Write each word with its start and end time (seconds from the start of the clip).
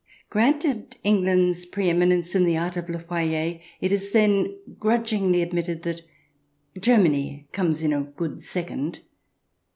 Granted 0.31 0.97
England's 1.03 1.67
pre 1.67 1.87
eminence 1.87 2.33
in 2.33 2.43
the 2.43 2.57
art 2.57 2.75
of 2.75 2.89
le 2.89 2.97
foyer, 2.97 3.59
it 3.81 3.91
is 3.91 4.09
then 4.13 4.57
grudgingly 4.79 5.43
admitted 5.43 5.83
that 5.83 6.01
Germany 6.79 7.47
comes 7.51 7.83
in 7.83 7.93
a 7.93 8.01
good 8.01 8.41
second. 8.41 9.01